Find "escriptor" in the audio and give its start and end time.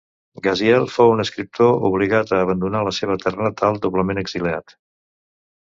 1.23-1.85